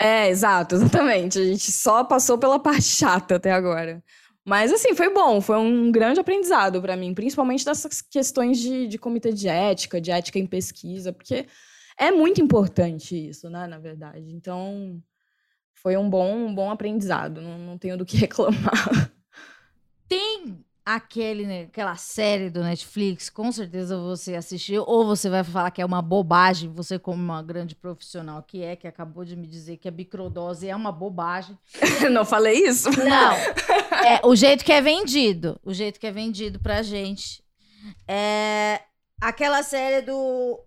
[0.00, 1.38] É, exato, exatamente.
[1.38, 4.02] A gente só passou pela parte chata até agora.
[4.44, 8.98] Mas, assim, foi bom, foi um grande aprendizado para mim, principalmente dessas questões de, de
[8.98, 11.46] comitê de ética, de ética em pesquisa, porque
[11.96, 14.30] é muito importante isso, né, na verdade.
[14.30, 15.00] Então,
[15.72, 19.10] foi um bom, um bom aprendizado, não, não tenho do que reclamar.
[20.06, 25.70] Tem aquele, né, aquela série do Netflix, com certeza você assistiu, ou você vai falar
[25.70, 29.46] que é uma bobagem, você como uma grande profissional que é, que acabou de me
[29.46, 31.58] dizer que a microdose é uma bobagem.
[32.12, 32.90] não falei isso?
[32.90, 33.34] Não.
[34.04, 35.58] É, o jeito que é vendido.
[35.64, 37.42] O jeito que é vendido pra gente.
[38.06, 38.82] É
[39.20, 40.60] aquela série do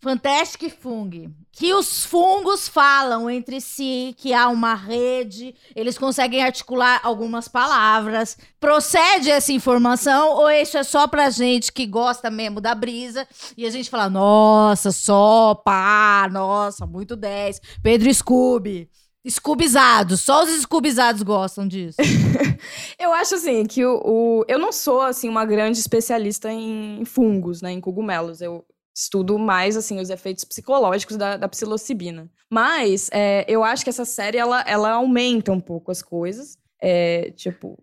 [0.00, 1.30] Fantastic Fung.
[1.52, 8.36] Que os fungos falam entre si, que há uma rede, eles conseguem articular algumas palavras.
[8.58, 13.66] Procede essa informação ou isso é só pra gente que gosta mesmo da brisa e
[13.66, 17.60] a gente fala, nossa, só, pá, nossa, muito 10.
[17.82, 18.88] Pedro Scooby.
[19.28, 21.98] Scoobizados, só os Scoobizados gostam disso.
[22.98, 27.60] Eu acho assim que o, o- eu não sou assim uma grande especialista em fungos,
[27.62, 28.40] né, em cogumelos.
[28.40, 32.28] Eu estudo mais assim os efeitos psicológicos da, da psilocibina.
[32.50, 36.56] Mas é, eu acho que essa série ela, ela aumenta um pouco as coisas.
[36.82, 37.78] É, tipo,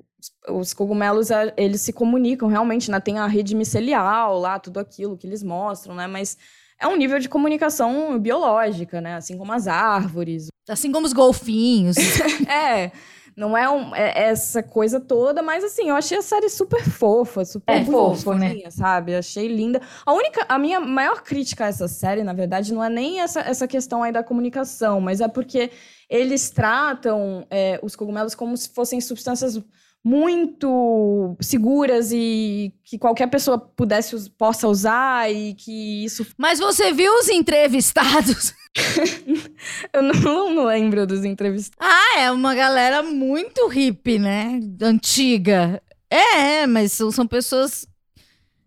[0.50, 3.00] os- os cogumelos a- eles se comunicam realmente, né?
[3.00, 6.08] Tem a rede micelial lá, tudo aquilo que eles mostram, né?
[6.08, 6.38] Mas
[6.80, 9.16] é um nível de comunicação biológica, né?
[9.16, 11.96] Assim como as árvores, Assim como os golfinhos.
[12.50, 12.92] é,
[13.38, 17.46] não é, um- é essa coisa toda, mas assim, eu achei a série super fofa,
[17.46, 18.56] super É fofo, né?
[18.56, 19.16] bonitinha, sabe?
[19.16, 19.82] Achei linda.
[20.06, 23.42] A única, a minha maior crítica a essa série, na verdade, não é nem essa,
[23.42, 25.72] essa questão aí da comunicação, mas é porque
[26.10, 29.62] eles tratam é, os cogumelos como se fossem substâncias
[30.08, 37.12] muito seguras e que qualquer pessoa pudesse possa usar e que isso Mas você viu
[37.20, 38.54] os entrevistados?
[39.92, 41.78] eu não, não lembro dos entrevistados.
[41.78, 44.62] Ah, é uma galera muito hippie, né?
[44.82, 45.84] Antiga.
[46.10, 47.86] É, mas são, são pessoas.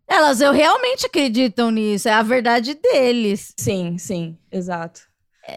[0.06, 2.06] Elas eu realmente acreditam nisso.
[2.06, 3.54] É a verdade deles.
[3.56, 5.09] Sim, sim, exato.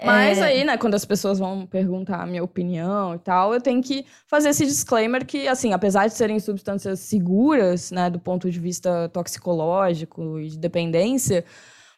[0.04, 0.44] Mas É.
[0.44, 4.06] aí, né, quando as pessoas vão perguntar a minha opinião e tal, eu tenho que
[4.28, 9.10] fazer esse disclaimer que, assim, apesar de serem substâncias seguras, né, do ponto de vista
[9.10, 11.44] toxicológico e de dependência,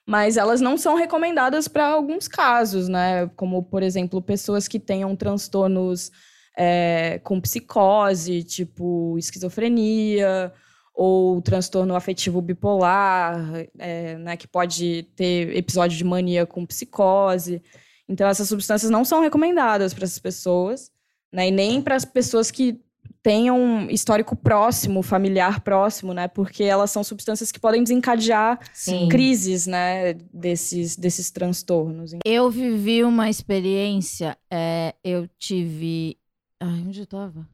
[0.06, 3.28] mas elas não são recomendadas para alguns casos, né?
[3.36, 6.12] Como, por exemplo, pessoas que tenham transtornos
[6.58, 10.54] é, com psicose, tipo esquizofrenia,
[10.94, 13.36] ou transtorno afetivo bipolar,
[13.78, 17.62] é, né, que pode ter episódio de mania com psicose.
[18.08, 20.92] Então, essas substâncias não são recomendadas para essas pessoas,
[21.32, 22.80] né, e nem para as pessoas que
[23.22, 29.10] tenham um histórico próximo, familiar próximo, né, porque elas são substâncias que podem desencadear Sim.
[29.10, 32.12] crises, né, desses, desses transtornos.
[32.24, 36.18] Eu vivi uma experiência, é, eu tive.
[36.60, 37.48] Ai, onde eu tava?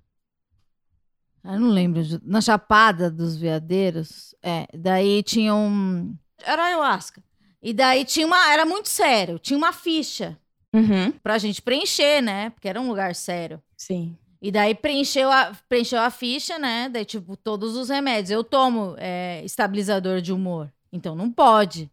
[1.43, 2.01] Ah, Eu não lembro.
[2.23, 4.35] Na Chapada dos Veadeiros.
[4.43, 6.15] É, daí tinha um.
[6.43, 7.23] Era ayahuasca.
[7.61, 8.51] E daí tinha uma.
[8.51, 9.39] Era muito sério.
[9.39, 10.37] Tinha uma ficha
[10.73, 12.49] Uhum, pra gente preencher, né?
[12.51, 13.61] Porque era um lugar sério.
[13.77, 14.17] sim.
[14.43, 16.89] E daí preencheu a, preencheu a ficha, né?
[16.89, 18.31] Daí, tipo, todos os remédios.
[18.31, 20.73] Eu tomo é, estabilizador de humor.
[20.91, 21.91] Então não pode.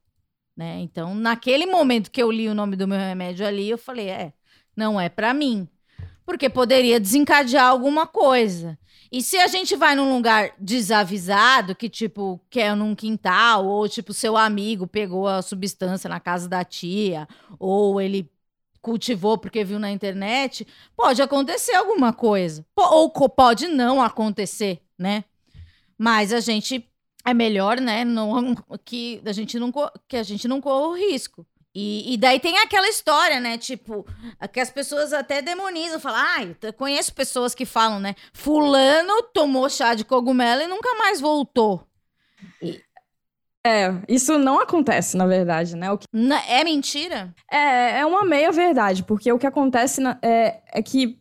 [0.56, 0.80] Né?
[0.80, 4.32] Então, naquele momento que eu li o nome do meu remédio ali, eu falei, é,
[4.74, 5.68] não é pra mim.
[6.24, 8.78] Porque poderia desencadear alguma coisa.
[9.12, 14.14] E se a gente vai num lugar desavisado, que, tipo, quer num quintal, ou, tipo,
[14.14, 18.30] seu amigo pegou a substância na casa da tia, ou ele
[18.88, 22.64] cultivou porque viu na internet, pode acontecer alguma coisa.
[22.74, 25.24] Ou pode não acontecer, né?
[25.98, 26.88] Mas a gente
[27.22, 29.70] é melhor, né, não, que a gente não
[30.08, 31.46] que a gente não corra o risco.
[31.74, 33.58] E, e daí tem aquela história, né?
[33.58, 34.06] Tipo,
[34.52, 38.14] que as pessoas até demonizam, falam, ai, eu conheço pessoas que falam, né?
[38.32, 41.86] Fulano tomou chá de cogumelo e nunca mais voltou.
[43.68, 45.90] É, isso não acontece, na verdade, né?
[45.92, 47.34] O que Na- É mentira?
[47.50, 51.18] É, é uma meia verdade, porque o que acontece na- é, é que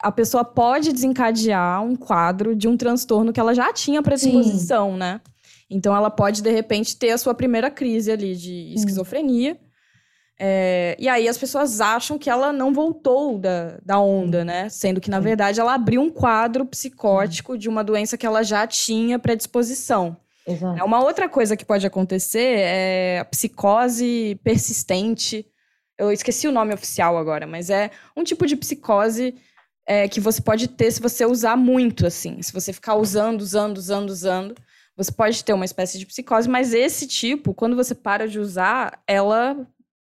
[0.00, 5.20] a pessoa pode desencadear um quadro de um transtorno que ela já tinha predisposição, né?
[5.70, 9.56] Então ela pode, de repente, ter a sua primeira crise ali de esquizofrenia.
[10.38, 14.68] É, e aí as pessoas acham que ela não voltou da, da onda, né?
[14.68, 18.66] Sendo que, na verdade, ela abriu um quadro psicótico de uma doença que ela já
[18.66, 20.16] tinha predisposição.
[20.46, 20.78] Exato.
[20.78, 25.46] É Uma outra coisa que pode acontecer é a psicose persistente.
[25.98, 29.34] Eu esqueci o nome oficial agora, mas é um tipo de psicose
[29.86, 32.40] é, que você pode ter se você usar muito, assim.
[32.42, 34.54] Se você ficar usando, usando, usando, usando,
[34.96, 39.02] você pode ter uma espécie de psicose, mas esse tipo, quando você para de usar,
[39.06, 39.56] ela.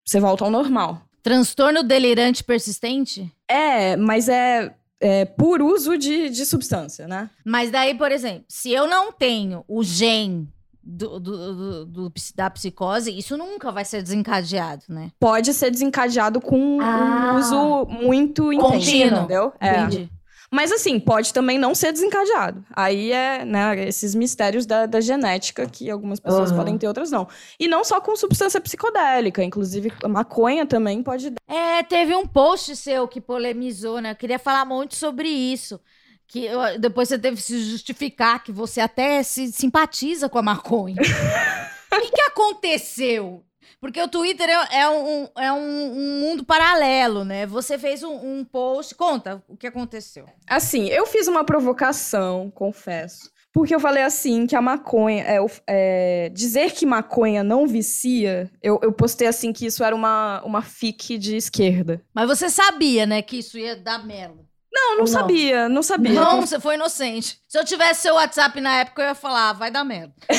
[0.05, 1.01] Você volta ao normal.
[1.21, 3.31] Transtorno delirante persistente?
[3.47, 7.29] É, mas é, é por uso de, de substância, né?
[7.45, 10.47] Mas daí, por exemplo, se eu não tenho o gen
[10.85, 15.11] do, do- do- do da psicose, isso nunca vai ser desencadeado, né?
[15.19, 17.33] Pode ser desencadeado com Ah.
[17.33, 19.17] um uso muito intenso, Contínuo.
[19.19, 19.53] entendeu?
[19.59, 19.79] É.
[19.81, 20.09] Entendi.
[20.53, 22.63] Mas assim, pode também não ser desencadeado.
[22.75, 26.59] Aí é, né, esses mistérios da, da genética que algumas pessoas Aham.
[26.59, 27.27] podem ter, outras não.
[27.59, 31.37] E não só com substância psicodélica, inclusive a maconha também pode dar.
[31.47, 34.11] É, teve um post seu que polemizou, né?
[34.11, 35.79] Eu queria falar muito sobre isso.
[36.27, 40.43] Que eu- depois você teve que se justificar que você até se simpatiza com a
[40.43, 40.97] maconha.
[41.95, 43.43] O que, que aconteceu?
[43.79, 47.45] Porque o Twitter é, é um, é um- um mundo paralelo, né?
[47.45, 48.95] Você fez um, um post.
[48.95, 50.25] Conta o que aconteceu.
[50.47, 53.31] Assim, eu fiz uma provocação, confesso.
[53.53, 55.23] Porque eu falei assim, que a maconha.
[55.27, 60.41] É, é, dizer que maconha não vicia, eu, eu postei assim que isso era uma,
[60.43, 62.01] uma fic de esquerda.
[62.13, 64.43] Mas você sabia, né, que isso ia dar merda.
[64.73, 65.07] Não, não, Não.
[65.07, 66.13] sabia, não sabia.
[66.13, 67.37] Não, você foi inocente.
[67.47, 70.13] Se eu tivesse seu WhatsApp na época, eu ia falar, ah, vai dar merda.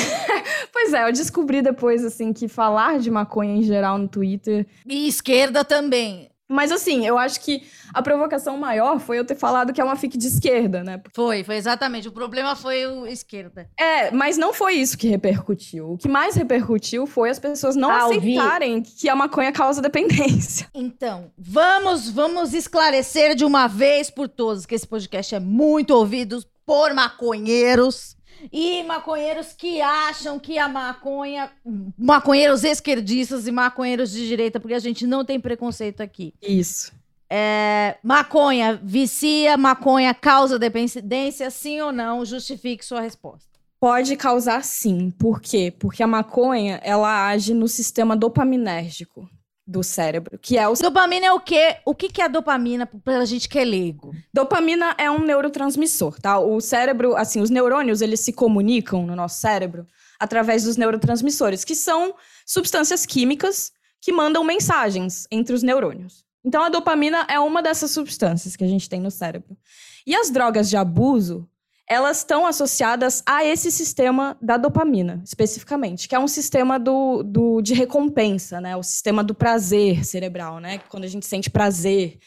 [0.71, 5.07] Pois é, eu descobri depois, assim, que falar de maconha em geral no Twitter E
[5.07, 6.29] esquerda também.
[6.47, 9.95] Mas assim, eu acho que a provocação maior foi eu ter falado que é uma
[9.95, 11.01] fic de esquerda, né?
[11.13, 12.07] Foi, foi exatamente.
[12.07, 13.67] O problema foi o esquerda.
[13.79, 15.93] É, mas não foi isso que repercutiu.
[15.93, 18.37] O que mais repercutiu foi as pessoas não Ah, ouvi.
[18.37, 20.67] aceitarem que a maconha causa dependência.
[20.95, 26.43] Então, vamos, vamos esclarecer de uma vez por todas que esse podcast é muito ouvido
[26.65, 28.14] por maconheiros
[28.51, 31.51] e maconheiros que acham que a maconha,
[31.97, 36.33] maconheiros esquerdistas e maconheiros de direita, porque a gente não tem preconceito aqui.
[36.41, 36.91] Isso.
[37.29, 42.23] É, maconha vicia, maconha causa dependência, sim ou não?
[42.23, 43.49] Justifique sua resposta.
[43.79, 45.11] Pode causar sim.
[45.11, 45.73] Por quê?
[45.77, 49.29] Porque a maconha, ela age no sistema dopaminérgico
[49.67, 51.77] do cérebro, que é o Dopamina é o quê?
[51.83, 54.13] O que que é dopamina pra gente que é leigo?
[54.31, 56.39] Dopamina é um neurotransmissor, tá?
[56.39, 59.87] O cérebro, assim, os neurônios, eles se comunicam no nosso cérebro
[60.19, 62.13] através dos neurotransmissores, que são
[62.45, 66.23] substâncias químicas que mandam mensagens entre os neurônios.
[66.43, 69.57] Então, a dopamina é uma dessas substâncias que a gente tem no cérebro.
[70.05, 71.49] E as drogas de abuso,
[71.87, 77.61] elas estão associadas a esse sistema da dopamina, especificamente, que é um sistema do, do,
[77.61, 78.75] de recompensa, né?
[78.75, 80.79] O sistema do prazer cerebral, né?
[80.89, 82.17] Quando a gente sente prazer,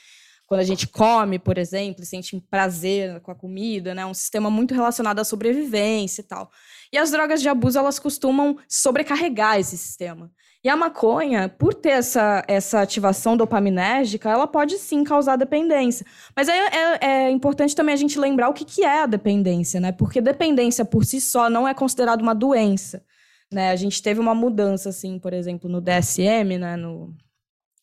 [0.47, 4.07] quando a gente come, por exemplo, sente prazer com a comida, né?
[4.07, 6.51] Um sistema muito relacionado à sobrevivência e tal.
[6.93, 10.31] E as drogas de abuso, elas costumam sobrecarregar esse sistema.
[10.65, 16.05] E a maconha, por ter essa, essa ativação dopaminérgica, ela pode sim causar dependência.
[16.35, 19.79] Mas é, é, é, importante também a gente lembrar o que, que é a dependência,
[19.81, 19.93] né?
[19.93, 23.05] Porque dependência por si só não é considerada uma doença.
[23.53, 23.71] Né?
[23.71, 26.77] A gente teve uma mudança, assim, por exemplo, no DSM, né?
[26.77, 27.15] No,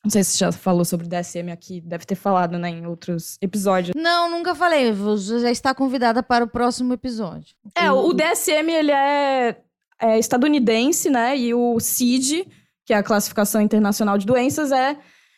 [0.03, 3.39] não sei se você já falou sobre DSM aqui, deve ter falado, né, em outros
[3.41, 3.95] episódios.
[3.95, 4.91] Não, nunca falei.
[4.91, 7.55] Você já está convidada para o próximo episódio.
[7.73, 9.57] É, o, o DSM, ele é,
[9.99, 11.35] é estadunidense, né?
[11.35, 12.45] E o CID
[12.85, 14.97] que é a classificação internacional de doenças, é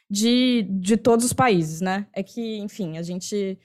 [0.09, 2.05] de, de todos os países, né?
[2.13, 3.57] É que, enfim, a gente.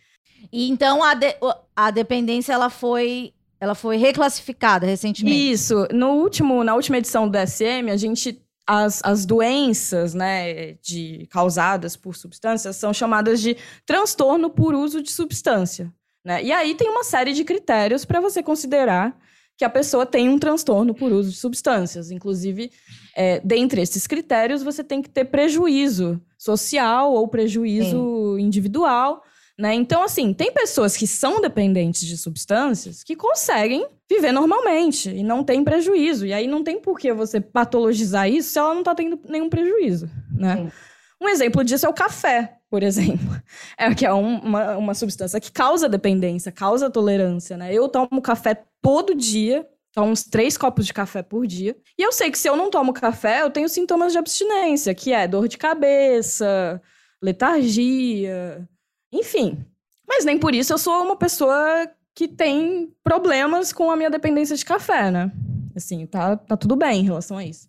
[0.52, 1.34] E então a, de,
[1.74, 5.52] a dependência ela foi ela foi reclassificada recentemente.
[5.52, 5.86] Isso.
[5.92, 11.96] No último, na última edição do DSM, a gente as, as doenças né, de, causadas
[11.96, 15.92] por substâncias são chamadas de transtorno por uso de substância.
[16.24, 16.42] Né?
[16.44, 19.16] E aí tem uma série de critérios para você considerar
[19.62, 22.10] que a pessoa tem um transtorno por uso de substâncias.
[22.10, 22.72] Inclusive,
[23.16, 28.42] é, dentre esses critérios, você tem que ter prejuízo social ou prejuízo Sim.
[28.42, 29.22] individual.
[29.56, 29.72] Né?
[29.74, 35.44] Então, assim, tem pessoas que são dependentes de substâncias que conseguem viver normalmente e não
[35.44, 36.26] tem prejuízo.
[36.26, 39.48] E aí não tem por que você patologizar isso se ela não está tendo nenhum
[39.48, 40.10] prejuízo.
[40.34, 40.72] Né?
[41.20, 43.28] Um exemplo disso é o café, por exemplo.
[43.76, 47.56] É que é um, uma, uma substância que causa dependência, causa tolerância.
[47.56, 47.74] Né?
[47.74, 51.76] Eu tomo café todo dia Tomo uns três copos de café por dia.
[51.98, 55.12] E eu sei que se eu não tomo café, eu tenho sintomas de abstinência, que
[55.12, 56.80] é dor de cabeça,
[57.22, 58.66] letargia,
[59.12, 59.62] enfim.
[60.08, 64.56] Mas nem por isso eu sou uma pessoa que tem problemas com a minha dependência
[64.56, 65.30] de café, né?
[65.76, 67.68] Assim, tá, tá tudo bem em relação a isso.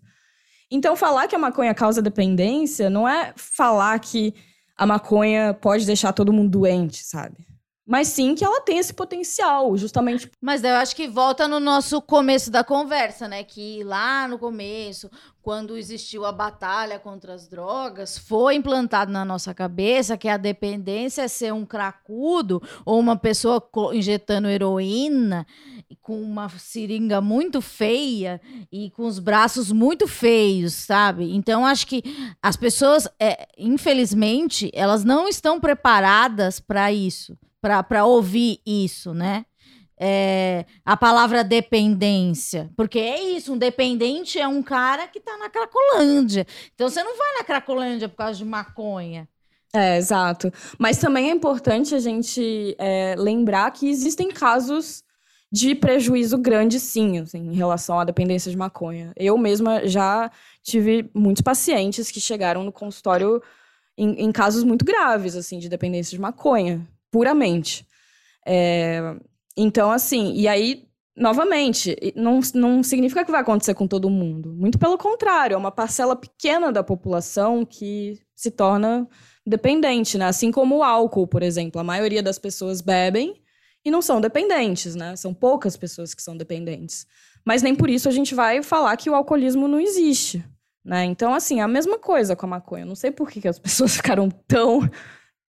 [0.72, 4.34] Então, falar que a maconha causa dependência não é falar que
[4.84, 7.48] a maconha pode deixar todo mundo doente, sabe?
[7.86, 10.30] Mas sim que ela tem esse potencial, justamente.
[10.42, 13.44] Mas eu acho que volta no nosso começo da conversa, né?
[13.44, 15.10] Que lá no começo,
[15.42, 21.24] quando existiu a batalha contra as drogas, foi implantado na nossa cabeça que a dependência
[21.24, 23.62] é ser um cracudo ou uma pessoa
[23.94, 25.46] injetando heroína
[26.04, 28.40] com uma seringa muito feia
[28.72, 31.34] e com os braços muito feios, sabe?
[31.34, 32.04] Então acho que
[32.42, 37.36] as pessoas, é, infelizmente, elas não estão preparadas para isso
[37.88, 39.46] para ouvir isso, né?
[39.98, 42.70] É, a palavra dependência.
[42.76, 46.46] Porque é isso, um dependente é um cara que tá na Cracolândia.
[46.76, 49.30] Então você não vai na Cracolândia por causa de maconha.
[49.74, 50.52] É, exato.
[50.78, 55.04] Mas também é importante a gente é, lembrar que existem casos
[55.54, 59.14] de prejuízo grande, sim, assim, em relação à dependência de maconha.
[59.16, 60.32] Eu mesma já
[60.64, 63.40] tive muitos pacientes que chegaram no consultório
[63.96, 66.82] em, em casos muito graves, assim, de dependência de maconha
[67.12, 67.86] puramente.
[68.44, 69.16] É,
[69.56, 74.52] então, assim, e aí, novamente, não, não significa que vai acontecer com todo mundo.
[74.56, 79.08] Muito pelo contrário, é uma parcela pequena da população que se torna
[79.46, 80.26] dependente, né?
[80.26, 81.80] Assim como o álcool, por exemplo.
[81.80, 83.43] A maioria das pessoas bebem
[83.86, 85.16] e não são dependentes, né?
[85.16, 87.06] São poucas pessoas que são dependentes.
[87.46, 90.44] Mas nem por isso a gente vai falar que o alcoolismo não existe.
[90.84, 91.06] Né?
[91.06, 92.86] Então, assim, é a mesma coisa com a maconha.
[92.86, 94.90] não sei por que, que as pessoas ficaram tão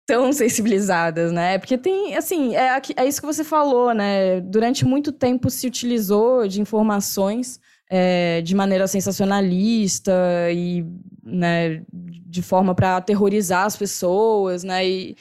[0.06, 1.58] tão sensibilizadas, né?
[1.58, 4.42] Porque tem, assim, é, é isso que você falou, né?
[4.42, 7.58] Durante muito tempo se utilizou de informações
[7.90, 10.12] é, de maneira sensacionalista
[10.52, 10.86] e,
[11.24, 14.86] né, de forma para aterrorizar as pessoas, né?
[14.86, 15.16] E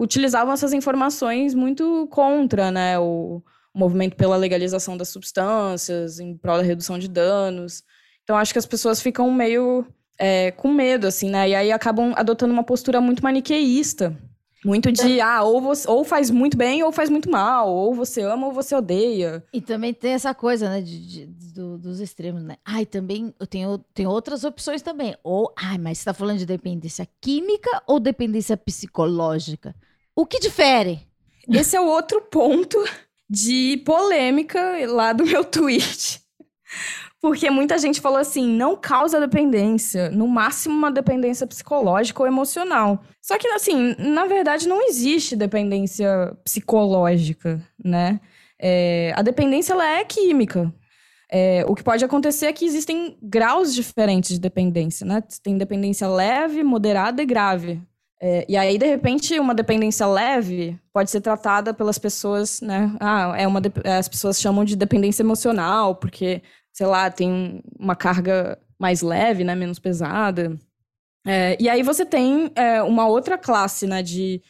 [0.00, 2.98] utilizavam essas informações muito contra, né?
[2.98, 3.42] O,
[3.72, 7.82] o movimento pela legalização das substâncias, em prol da redução de danos.
[8.24, 9.86] Então, acho que as pessoas ficam meio
[10.18, 11.50] é, com medo, assim, né?
[11.50, 14.16] E aí acabam adotando uma postura muito maniqueísta.
[14.64, 18.20] Muito de, ah, ou, você, ou faz muito bem ou faz muito mal, ou você
[18.20, 19.42] ama ou você odeia.
[19.54, 22.56] E também tem essa coisa, né, de, de do, dos extremos, né?
[22.62, 25.16] Ai, também eu tenho, tenho outras opções também.
[25.24, 29.74] Ou, ai, mas você tá falando de dependência química ou dependência psicológica?
[30.20, 31.00] O que difere?
[31.50, 32.76] Esse é o outro ponto
[33.28, 36.20] de polêmica lá do meu tweet.
[37.22, 43.02] Porque muita gente falou assim, não causa dependência, no máximo uma dependência psicológica ou emocional.
[43.22, 48.20] Só que, assim, na verdade não existe dependência psicológica, né?
[48.60, 50.70] É, a dependência, ela é química.
[51.32, 55.22] É, o que pode acontecer é que existem graus diferentes de dependência, né?
[55.42, 57.80] Tem dependência leve, moderada e grave.
[58.22, 62.94] É, e aí, de repente, uma dependência leve pode ser tratada pelas pessoas, né?
[63.00, 63.62] Ah, é uma
[63.98, 69.54] as pessoas chamam de dependência emocional, porque, sei lá, tem uma carga mais leve, né?
[69.54, 70.54] Menos pesada.
[71.26, 74.02] É, e aí você tem é, uma outra classe, né?
[74.02, 74.42] De,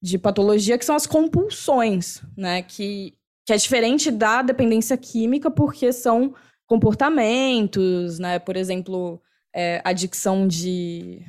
[0.00, 2.62] de patologia que são as compulsões, né?
[2.62, 6.32] Que, que é diferente da dependência química, porque são
[6.64, 8.38] comportamentos, né?
[8.38, 9.20] Por exemplo,
[9.52, 11.26] é, adicção de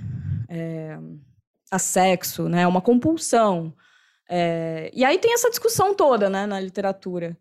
[0.48, 1.00] é,
[1.72, 2.68] a sexo, né?
[2.68, 3.74] Uma compulsão.
[4.30, 7.38] É, e aí tem essa discussão toda, né, na literatura.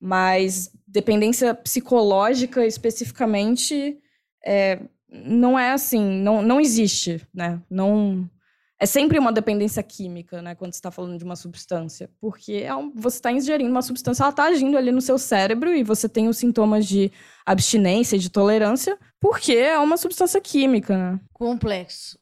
[0.00, 3.98] Mas dependência psicológica especificamente
[4.44, 7.60] é, não é assim, não, não existe, né?
[7.70, 8.28] Não
[8.82, 10.56] é sempre uma dependência química, né?
[10.56, 14.24] Quando você está falando de uma substância, porque é um, você está ingerindo uma substância,
[14.24, 17.12] ela está agindo ali no seu cérebro e você tem os sintomas de
[17.46, 21.20] abstinência, de tolerância, porque é uma substância química, né?
[21.32, 22.18] Complexo.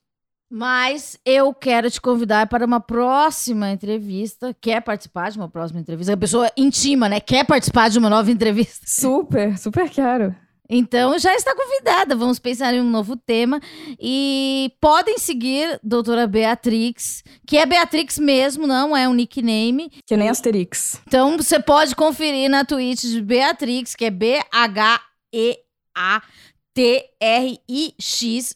[0.51, 4.53] Mas eu quero te convidar para uma próxima entrevista.
[4.61, 6.13] Quer participar de uma próxima entrevista?
[6.13, 7.21] A pessoa intima, né?
[7.21, 8.85] Quer participar de uma nova entrevista?
[8.85, 10.35] Super, super quero.
[10.69, 12.17] Então já está convidada.
[12.17, 13.61] Vamos pensar em um novo tema.
[14.01, 19.91] E podem seguir doutora Beatrix, que é Beatrix mesmo, não é um nickname.
[20.05, 21.01] Que nem Asterix.
[21.07, 24.95] Então você pode conferir na Twitch de Beatrix, que é B-H-E-A-T-R-I-X.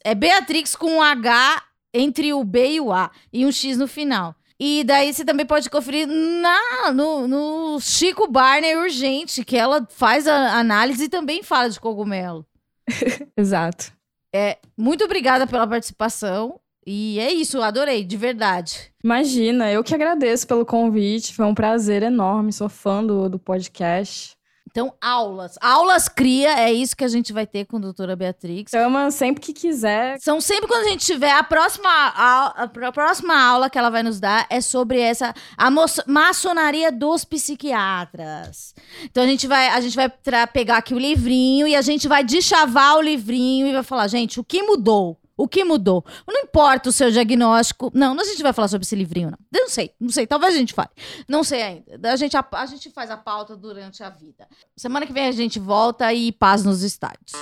[0.04, 1.62] É Beatrix com H
[1.94, 4.34] entre o B e o A e um X no final.
[4.58, 10.26] E daí você também pode conferir na, no, no Chico Barney Urgente, que ela faz
[10.26, 12.46] a análise e também fala de cogumelo.
[13.36, 13.92] Exato.
[14.34, 16.60] É, muito obrigada pela participação.
[16.86, 18.92] E é isso, adorei, de verdade.
[19.02, 21.34] Imagina, eu que agradeço pelo convite.
[21.34, 24.33] Foi um prazer enorme, sou fã do, do podcast.
[24.74, 25.56] Então, aulas.
[25.60, 28.72] Aulas cria, é isso que a gente vai ter com a doutora Beatrix.
[28.72, 30.18] Chama sempre que quiser.
[30.18, 34.02] São sempre quando a gente tiver a próxima, a, a próxima aula que ela vai
[34.02, 35.70] nos dar é sobre essa a
[36.08, 38.74] maçonaria dos psiquiatras.
[39.04, 40.10] Então a gente vai a gente vai
[40.48, 44.40] pegar aqui o livrinho e a gente vai deschavar o livrinho e vai falar, gente,
[44.40, 45.16] o que mudou?
[45.36, 46.04] O que mudou?
[46.26, 47.90] Não importa o seu diagnóstico.
[47.94, 49.38] Não, a gente vai falar sobre esse livrinho, não.
[49.52, 50.26] Eu não sei, não sei.
[50.26, 50.90] Talvez a gente fale.
[51.28, 52.12] Não sei ainda.
[52.12, 54.46] A gente, a, a gente faz a pauta durante a vida.
[54.76, 57.32] Semana que vem a gente volta e paz nos estádios.